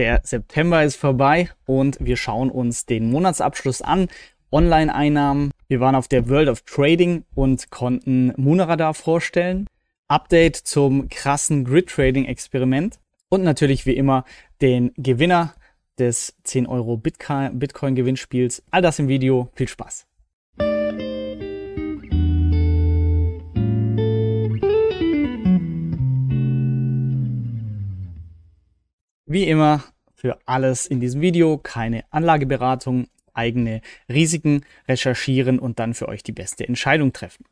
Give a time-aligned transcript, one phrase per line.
[0.00, 4.08] Der September ist vorbei und wir schauen uns den Monatsabschluss an.
[4.50, 5.50] Online-Einnahmen.
[5.68, 9.66] Wir waren auf der World of Trading und konnten Munaradar vorstellen.
[10.08, 12.98] Update zum krassen Grid-Trading-Experiment.
[13.28, 14.24] Und natürlich wie immer
[14.62, 15.52] den Gewinner
[15.98, 18.62] des 10 Euro Bitcoin-Gewinnspiels.
[18.70, 19.50] All das im Video.
[19.54, 20.06] Viel Spaß.
[29.26, 29.84] Wie immer
[30.20, 36.32] für alles in diesem Video keine Anlageberatung, eigene Risiken recherchieren und dann für euch die
[36.32, 37.46] beste Entscheidung treffen.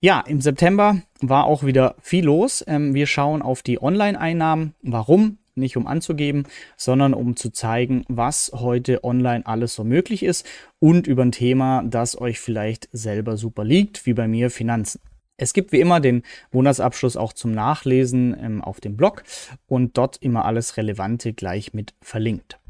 [0.00, 2.64] Ja, im September war auch wieder viel los.
[2.66, 4.74] Ähm, wir schauen auf die Online-Einnahmen.
[4.82, 5.38] Warum?
[5.54, 6.44] Nicht um anzugeben,
[6.76, 10.44] sondern um zu zeigen, was heute online alles so möglich ist
[10.80, 15.00] und über ein Thema, das euch vielleicht selber super liegt, wie bei mir Finanzen.
[15.42, 19.24] Es gibt wie immer den Monatsabschluss auch zum Nachlesen ähm, auf dem Blog
[19.66, 22.60] und dort immer alles Relevante gleich mit verlinkt.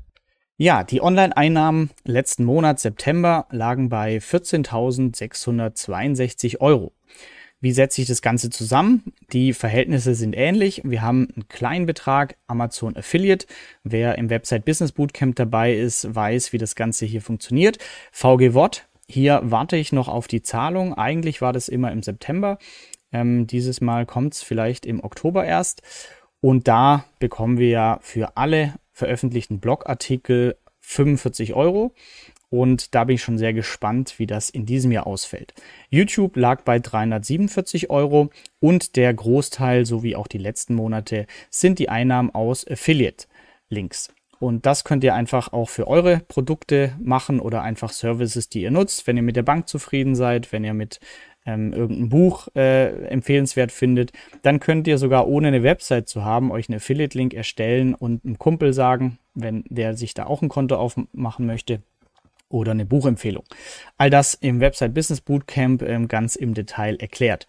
[0.57, 6.95] Ja, die Online-Einnahmen letzten Monat September lagen bei 14.662 Euro.
[7.61, 9.13] Wie setze ich das Ganze zusammen?
[9.33, 10.81] Die Verhältnisse sind ähnlich.
[10.83, 13.47] Wir haben einen kleinen Betrag Amazon Affiliate.
[13.85, 17.77] Wer im Website Business Bootcamp dabei ist, weiß, wie das Ganze hier funktioniert.
[18.13, 20.95] VG Watt hier warte ich noch auf die Zahlung.
[20.95, 22.59] Eigentlich war das immer im September.
[23.13, 25.83] Ähm, dieses Mal kommt es vielleicht im Oktober erst.
[26.41, 31.95] Und da bekommen wir ja für alle veröffentlichten Blogartikel 45 Euro.
[32.49, 35.55] Und da bin ich schon sehr gespannt, wie das in diesem Jahr ausfällt.
[35.89, 41.89] YouTube lag bei 347 Euro und der Großteil sowie auch die letzten Monate sind die
[41.89, 44.13] Einnahmen aus Affiliate-Links.
[44.43, 48.73] Und das könnt ihr einfach auch für eure Produkte machen oder einfach Services, die ihr
[48.73, 49.07] nutzt.
[49.07, 50.99] Wenn ihr mit der Bank zufrieden seid, wenn ihr mit
[51.47, 54.11] ähm, irgendein Buch äh, empfehlenswert findet,
[54.43, 58.37] dann könnt ihr sogar ohne eine Website zu haben, euch einen Affiliate-Link erstellen und einem
[58.37, 61.81] Kumpel sagen, wenn der sich da auch ein Konto aufmachen möchte
[62.53, 63.45] oder eine Buchempfehlung.
[63.99, 67.47] All das im Website Business Bootcamp ähm, ganz im Detail erklärt.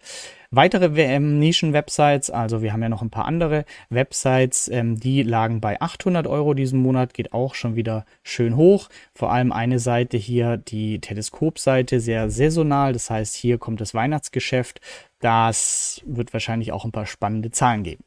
[0.50, 5.60] Weitere WM Nischen-Websites, also wir haben ja noch ein paar andere Websites, ähm, die lagen
[5.60, 8.88] bei 800 Euro diesen Monat, geht auch schon wieder schön hoch.
[9.14, 14.80] Vor allem eine Seite hier, die Teleskopseite, sehr saisonal, das heißt hier kommt das Weihnachtsgeschäft.
[15.20, 18.04] Das wird wahrscheinlich auch ein paar spannende Zahlen geben.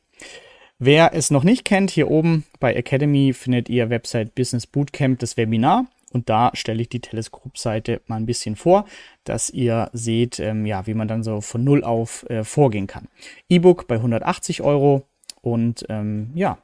[0.80, 5.36] Wer es noch nicht kennt, hier oben bei Academy findet ihr Website Business Bootcamp das
[5.36, 5.88] Webinar.
[6.14, 8.86] Und da stelle ich die Teleskopseite mal ein bisschen vor,
[9.24, 13.08] dass ihr seht, ähm, ja, wie man dann so von Null auf äh, vorgehen kann.
[13.50, 15.06] E-Book bei 180 Euro
[15.42, 16.60] und ähm, ja,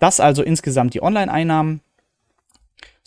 [0.00, 1.80] das also insgesamt die Online-Einnahmen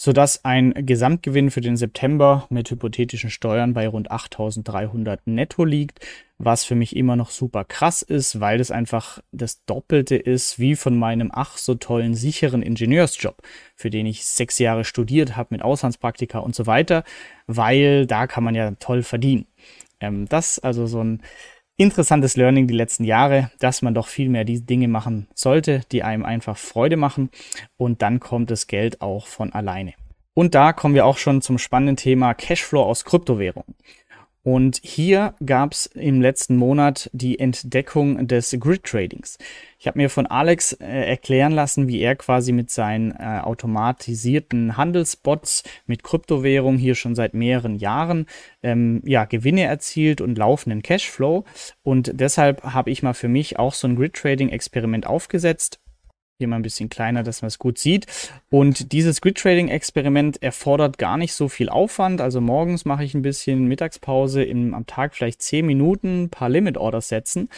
[0.01, 5.99] sodass ein Gesamtgewinn für den September mit hypothetischen Steuern bei rund 8.300 netto liegt,
[6.39, 10.75] was für mich immer noch super krass ist, weil das einfach das Doppelte ist wie
[10.75, 13.43] von meinem ach so tollen sicheren Ingenieursjob,
[13.75, 17.03] für den ich sechs Jahre studiert habe mit Auslandspraktika und so weiter,
[17.45, 19.45] weil da kann man ja toll verdienen.
[19.99, 21.21] Ähm, das also so ein
[21.77, 26.03] interessantes Learning die letzten Jahre, dass man doch viel mehr die Dinge machen sollte, die
[26.03, 27.29] einem einfach Freude machen
[27.77, 29.93] und dann kommt das Geld auch von alleine.
[30.33, 33.75] Und da kommen wir auch schon zum spannenden Thema Cashflow aus Kryptowährungen.
[34.43, 39.37] Und hier gab es im letzten Monat die Entdeckung des Grid Tradings.
[39.77, 44.77] Ich habe mir von Alex äh, erklären lassen, wie er quasi mit seinen äh, automatisierten
[44.77, 48.25] Handelsbots mit Kryptowährung hier schon seit mehreren Jahren
[48.63, 51.45] ähm, ja, Gewinne erzielt und laufenden Cashflow.
[51.83, 55.79] Und deshalb habe ich mal für mich auch so ein Grid Trading Experiment aufgesetzt
[56.41, 58.07] hier mal ein bisschen kleiner, dass man es gut sieht.
[58.49, 62.19] Und dieses Grid Trading Experiment erfordert gar nicht so viel Aufwand.
[62.19, 66.49] Also morgens mache ich ein bisschen Mittagspause im, am Tag vielleicht 10 Minuten, ein paar
[66.49, 67.49] Limit Orders setzen.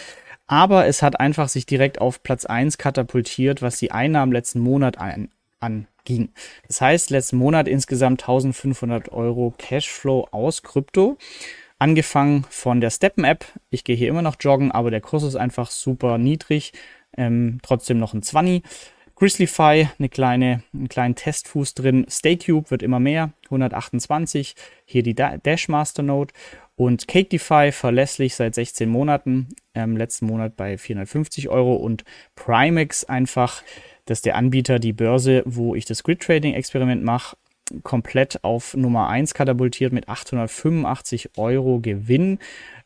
[0.47, 4.97] Aber es hat einfach sich direkt auf Platz 1 katapultiert, was die Einnahmen letzten Monat
[4.97, 5.29] an,
[5.59, 6.29] anging.
[6.67, 11.17] Das heißt, letzten Monat insgesamt 1500 Euro Cashflow aus Krypto.
[11.79, 13.45] Angefangen von der Steppen-App.
[13.69, 16.71] Ich gehe hier immer noch joggen, aber der Kurs ist einfach super niedrig.
[17.17, 18.63] Ähm, trotzdem noch ein 20.
[19.15, 22.05] Grizzlyfy, eine kleine, einen kleinen Testfuß drin.
[22.09, 24.55] StayCube wird immer mehr, 128.
[24.85, 26.33] Hier die Dashmaster Node.
[26.75, 31.75] Und CakeDeFi verlässlich seit 16 Monaten, ähm, letzten Monat bei 450 Euro.
[31.75, 32.03] Und
[32.35, 33.61] Primex einfach,
[34.05, 37.37] das ist der Anbieter, die Börse, wo ich das Grid Trading Experiment mache,
[37.83, 42.39] komplett auf Nummer 1 katapultiert mit 885 Euro Gewinn.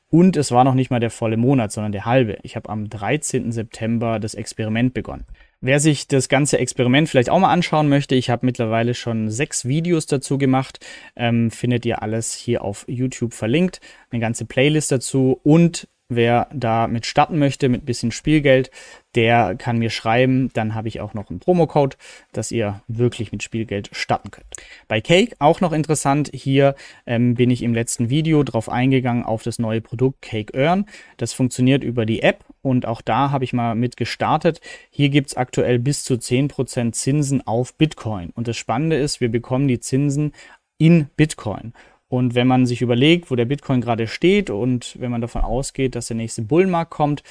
[0.09, 2.37] Und es war noch nicht mal der volle Monat, sondern der halbe.
[2.43, 3.51] Ich habe am 13.
[3.51, 5.25] September das Experiment begonnen.
[5.59, 9.65] Wer sich das ganze Experiment vielleicht auch mal anschauen möchte, ich habe mittlerweile schon sechs
[9.65, 13.81] Videos dazu gemacht, ähm, findet ihr alles hier auf YouTube verlinkt,
[14.11, 18.71] eine ganze Playlist dazu und Wer da mit starten möchte, mit bisschen Spielgeld,
[19.15, 20.49] der kann mir schreiben.
[20.53, 21.97] Dann habe ich auch noch einen Promocode,
[22.31, 24.47] dass ihr wirklich mit Spielgeld starten könnt.
[24.87, 26.29] Bei Cake auch noch interessant.
[26.33, 26.75] Hier
[27.05, 30.85] ähm, bin ich im letzten Video drauf eingegangen auf das neue Produkt Cake Earn.
[31.17, 34.61] Das funktioniert über die App und auch da habe ich mal mit gestartet.
[34.89, 38.29] Hier gibt es aktuell bis zu 10% Zinsen auf Bitcoin.
[38.29, 40.31] Und das Spannende ist, wir bekommen die Zinsen
[40.77, 41.73] in Bitcoin.
[42.09, 45.95] Und wenn man sich überlegt, wo der Bitcoin gerade steht und wenn man davon ausgeht,
[45.95, 47.23] dass der nächste Bullenmarkt kommt,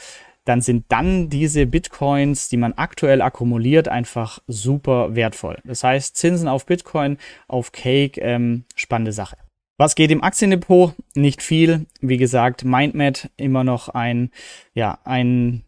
[0.45, 5.59] dann sind dann diese Bitcoins, die man aktuell akkumuliert, einfach super wertvoll.
[5.65, 7.19] Das heißt, Zinsen auf Bitcoin,
[7.49, 9.37] auf Cake, ähm, spannende Sache.
[9.79, 10.95] Was geht im Aktiendepot?
[11.15, 11.87] Nicht viel.
[12.01, 14.31] Wie gesagt, MindMed immer noch ein,
[14.73, 15.66] ja, ein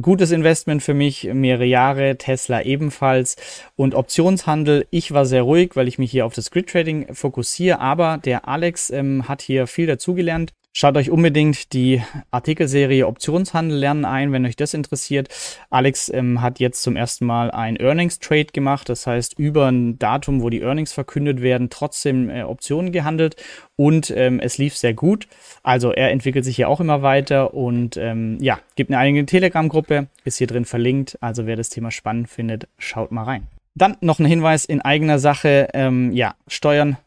[0.00, 3.36] gutes Investment für mich, mehrere Jahre, Tesla ebenfalls
[3.76, 4.86] und Optionshandel.
[4.90, 8.48] Ich war sehr ruhig, weil ich mich hier auf das Grid Trading fokussiere, aber der
[8.48, 10.52] Alex ähm, hat hier viel dazugelernt.
[10.80, 15.26] Schaut euch unbedingt die Artikelserie Optionshandel lernen ein, wenn euch das interessiert.
[15.70, 19.98] Alex ähm, hat jetzt zum ersten Mal ein Earnings Trade gemacht, das heißt über ein
[19.98, 23.34] Datum, wo die Earnings verkündet werden, trotzdem äh, Optionen gehandelt
[23.74, 25.26] und ähm, es lief sehr gut.
[25.64, 30.06] Also er entwickelt sich hier auch immer weiter und ähm, ja, gibt eine eigene Telegram-Gruppe,
[30.22, 31.18] ist hier drin verlinkt.
[31.20, 33.48] Also wer das Thema spannend findet, schaut mal rein.
[33.74, 35.70] Dann noch ein Hinweis in eigener Sache.
[35.74, 36.98] Ähm, ja, Steuern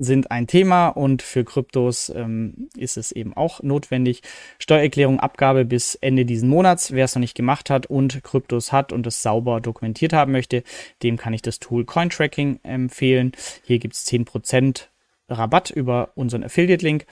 [0.00, 4.22] sind ein Thema und für Kryptos ähm, ist es eben auch notwendig.
[4.58, 6.92] Steuererklärung, Abgabe bis Ende diesen Monats.
[6.92, 10.64] Wer es noch nicht gemacht hat und Kryptos hat und es sauber dokumentiert haben möchte,
[11.02, 13.32] dem kann ich das Tool Cointracking empfehlen.
[13.62, 14.86] Hier gibt es 10%
[15.28, 17.04] Rabatt über unseren Affiliate-Link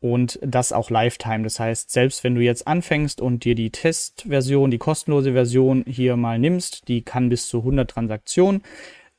[0.00, 1.44] und das auch Lifetime.
[1.44, 6.16] Das heißt, selbst wenn du jetzt anfängst und dir die Testversion, die kostenlose Version hier
[6.16, 8.62] mal nimmst, die kann bis zu 100 Transaktionen,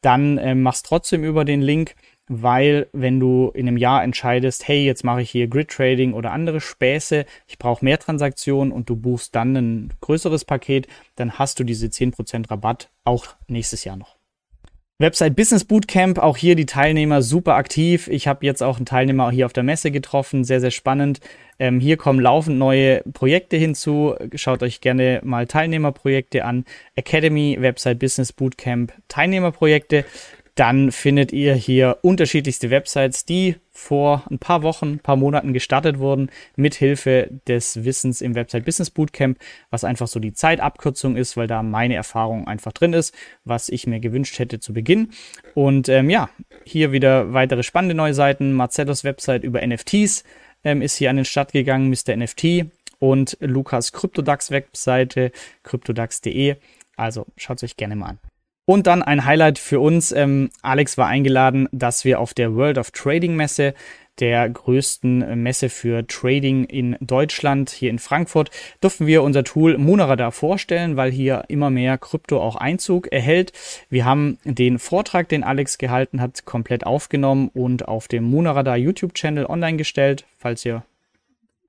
[0.01, 1.95] dann äh, machst trotzdem über den Link
[2.27, 6.31] weil wenn du in einem Jahr entscheidest, hey, jetzt mache ich hier Grid Trading oder
[6.31, 11.59] andere Späße, ich brauche mehr Transaktionen und du buchst dann ein größeres Paket, dann hast
[11.59, 14.15] du diese 10% Rabatt auch nächstes Jahr noch.
[14.97, 18.07] Website Business Bootcamp, auch hier die Teilnehmer super aktiv.
[18.07, 21.19] Ich habe jetzt auch einen Teilnehmer hier auf der Messe getroffen, sehr, sehr spannend.
[21.59, 24.15] Ähm, hier kommen laufend neue Projekte hinzu.
[24.35, 26.63] Schaut euch gerne mal Teilnehmerprojekte an.
[26.95, 30.05] Academy, Website Business Bootcamp, Teilnehmerprojekte
[30.55, 35.99] dann findet ihr hier unterschiedlichste Websites, die vor ein paar Wochen, ein paar Monaten gestartet
[35.99, 39.37] wurden, mit Hilfe des Wissens im Website Business Bootcamp,
[39.69, 43.13] was einfach so die Zeitabkürzung ist, weil da meine Erfahrung einfach drin ist,
[43.43, 45.09] was ich mir gewünscht hätte zu Beginn.
[45.53, 46.29] Und ähm, ja,
[46.63, 48.53] hier wieder weitere spannende neue Seiten.
[48.53, 50.23] Marcellos Website über NFTs
[50.63, 52.15] ähm, ist hier an den Start gegangen, Mr.
[52.15, 52.67] NFT
[52.99, 56.55] und Lukas Kryptodax Webseite, kryptodax.de.
[56.95, 58.19] Also schaut es euch gerne mal an.
[58.65, 60.11] Und dann ein Highlight für uns.
[60.11, 63.75] Ähm, Alex war eingeladen, dass wir auf der World of Trading Messe,
[64.19, 68.49] der größten Messe für Trading in Deutschland, hier in Frankfurt,
[68.81, 73.51] durften wir unser Tool Moonradar vorstellen, weil hier immer mehr Krypto auch Einzug erhält.
[73.89, 79.45] Wir haben den Vortrag, den Alex gehalten hat, komplett aufgenommen und auf dem Moonradar YouTube-Channel
[79.45, 80.83] online gestellt, falls ihr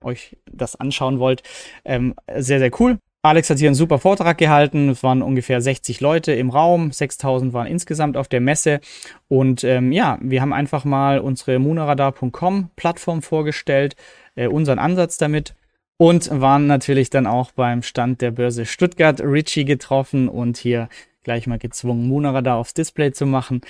[0.01, 1.43] euch das anschauen wollt.
[1.85, 2.99] Ähm, sehr, sehr cool.
[3.27, 4.89] Alex hat hier einen super Vortrag gehalten.
[4.89, 6.93] Es waren ungefähr 60 Leute im Raum.
[6.93, 8.81] 6000 waren insgesamt auf der Messe.
[9.29, 13.97] Und ähm, ja, wir haben einfach mal unsere Munaradar.com Plattform vorgestellt,
[14.35, 15.55] äh, unseren Ansatz damit.
[15.99, 20.89] Und waren natürlich dann auch beim Stand der Börse Stuttgart Richie getroffen und hier
[21.25, 23.63] gleich mal gezwungen, Munaradar aufs Display zu machen.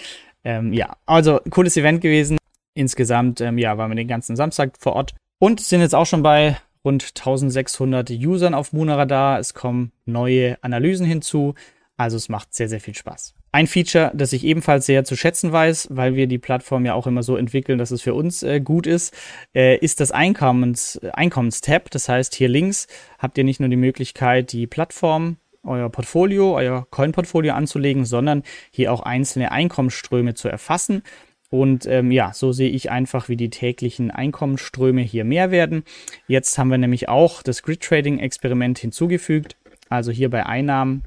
[0.45, 2.37] Ähm, ja, also cooles Event gewesen.
[2.75, 6.23] Insgesamt, ähm, ja, waren wir den ganzen Samstag vor Ort und sind jetzt auch schon
[6.23, 9.39] bei rund 1600 Usern auf Moonradar.
[9.39, 11.55] Es kommen neue Analysen hinzu.
[11.99, 13.35] Also es macht sehr, sehr viel Spaß.
[13.53, 17.07] Ein Feature, das ich ebenfalls sehr zu schätzen weiß, weil wir die Plattform ja auch
[17.07, 19.15] immer so entwickeln, dass es für uns äh, gut ist,
[19.55, 21.91] äh, ist das Einkommens, Einkommenstab.
[21.91, 22.87] Das heißt, hier links
[23.19, 28.93] habt ihr nicht nur die Möglichkeit, die Plattform, euer Portfolio, euer Coin-Portfolio anzulegen, sondern hier
[28.93, 31.03] auch einzelne Einkommensströme zu erfassen.
[31.51, 35.85] Und ähm, ja, so sehe ich einfach, wie die täglichen Einkommensströme hier mehr werden.
[36.27, 39.57] Jetzt haben wir nämlich auch das Grid Trading Experiment hinzugefügt.
[39.89, 41.05] Also hier bei Einnahmen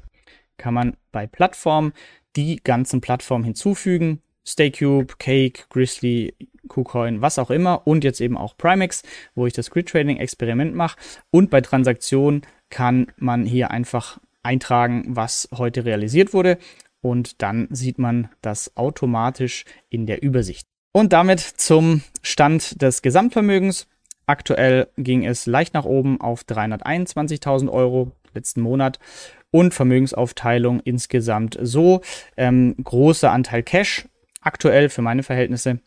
[0.56, 1.92] kann man bei Plattformen
[2.36, 4.20] die ganzen Plattformen hinzufügen.
[4.46, 6.34] Staycube, Cake, Grizzly,
[6.68, 7.86] KuCoin, was auch immer.
[7.86, 9.02] Und jetzt eben auch Primex,
[9.34, 10.98] wo ich das Grid Trading Experiment mache.
[11.30, 16.56] Und bei Transaktionen kann man hier einfach eintragen, was heute realisiert wurde
[17.00, 20.66] und dann sieht man das automatisch in der Übersicht.
[20.92, 23.86] Und damit zum Stand des Gesamtvermögens.
[24.26, 28.98] Aktuell ging es leicht nach oben auf 321.000 Euro letzten Monat
[29.50, 32.00] und Vermögensaufteilung insgesamt so.
[32.36, 34.06] Ähm, großer Anteil Cash
[34.40, 35.80] aktuell für meine Verhältnisse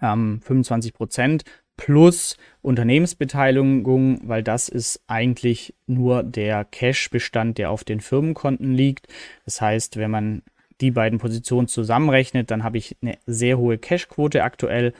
[0.00, 1.44] ähm, 25 Prozent
[1.82, 9.08] plus Unternehmensbeteiligung, weil das ist eigentlich nur der Cash-Bestand, der auf den Firmenkonten liegt.
[9.44, 10.42] Das heißt, wenn man
[10.80, 14.94] die beiden Positionen zusammenrechnet, dann habe ich eine sehr hohe Cash-Quote aktuell,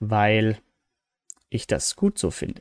[0.00, 0.58] weil
[1.48, 2.60] ich das gut so finde.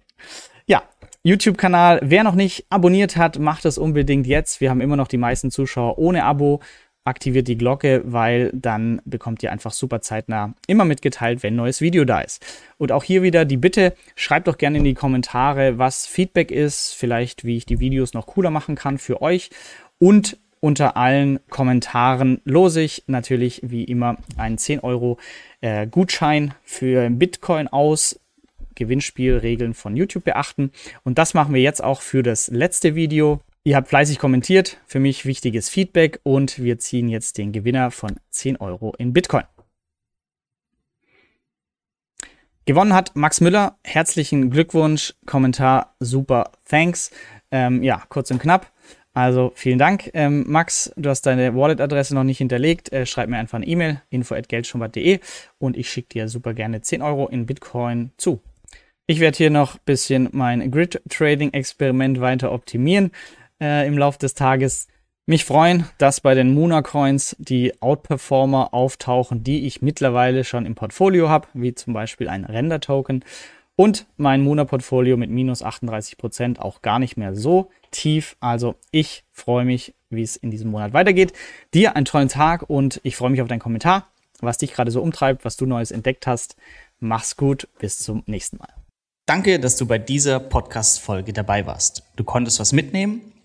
[0.65, 0.83] Ja,
[1.23, 1.99] YouTube-Kanal.
[2.03, 4.61] Wer noch nicht abonniert hat, macht es unbedingt jetzt.
[4.61, 6.61] Wir haben immer noch die meisten Zuschauer ohne Abo.
[7.07, 11.79] Aktiviert die Glocke, weil dann bekommt ihr einfach super zeitnah immer mitgeteilt, wenn ein neues
[11.79, 12.45] Video da ist.
[12.77, 16.93] Und auch hier wieder die Bitte, schreibt doch gerne in die Kommentare, was Feedback ist,
[16.93, 19.51] vielleicht wie ich die Videos noch cooler machen kann für euch.
[19.99, 25.17] Und unter allen Kommentaren lose ich natürlich wie immer einen 10 Euro
[25.61, 28.19] äh, Gutschein für Bitcoin aus.
[28.75, 30.71] Gewinnspielregeln von YouTube beachten.
[31.03, 33.41] Und das machen wir jetzt auch für das letzte Video.
[33.67, 38.15] Ihr habt fleißig kommentiert, für mich wichtiges Feedback und wir ziehen jetzt den Gewinner von
[38.29, 39.43] 10 Euro in Bitcoin.
[42.63, 43.77] Gewonnen hat Max Müller.
[43.83, 45.15] Herzlichen Glückwunsch.
[45.25, 46.53] Kommentar super.
[46.63, 47.11] Thanks.
[47.51, 48.71] Ähm, ja, kurz und knapp.
[49.13, 50.93] Also vielen Dank, ähm, Max.
[50.95, 52.93] Du hast deine Wallet-Adresse noch nicht hinterlegt.
[52.93, 55.19] Äh, schreib mir einfach eine E-Mail, info.geldschubert.de
[55.57, 58.39] und ich schicke dir super gerne 10 Euro in Bitcoin zu.
[59.07, 63.11] Ich werde hier noch ein bisschen mein Grid-Trading-Experiment weiter optimieren
[63.61, 64.87] äh, im Laufe des Tages.
[65.25, 70.75] Mich freuen, dass bei den Muna Coins die Outperformer auftauchen, die ich mittlerweile schon im
[70.75, 73.25] Portfolio habe, wie zum Beispiel ein Render-Token
[73.75, 78.35] und mein Muna-Portfolio mit minus 38 Prozent auch gar nicht mehr so tief.
[78.39, 81.33] Also ich freue mich, wie es in diesem Monat weitergeht.
[81.73, 84.07] Dir einen tollen Tag und ich freue mich auf deinen Kommentar,
[84.39, 86.55] was dich gerade so umtreibt, was du Neues entdeckt hast.
[86.99, 88.73] Mach's gut, bis zum nächsten Mal.
[89.27, 92.03] Danke, dass du bei dieser Podcast-Folge dabei warst.
[92.15, 93.33] Du konntest was mitnehmen?